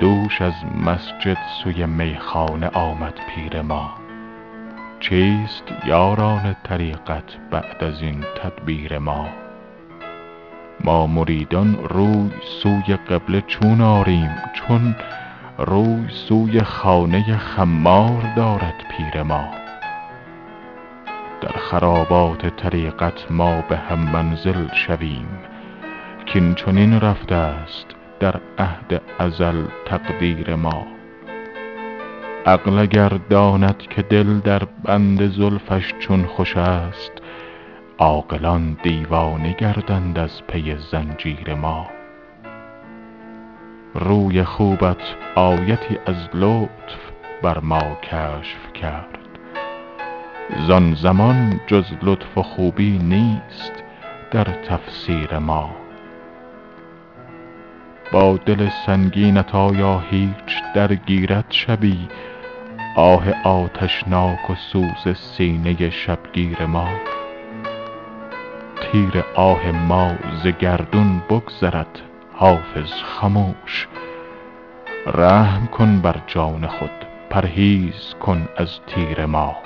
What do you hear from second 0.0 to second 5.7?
دوش از مسجد سوی میخانه آمد پیر ما. چیست